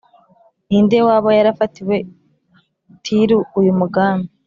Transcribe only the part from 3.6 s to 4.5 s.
mugambi,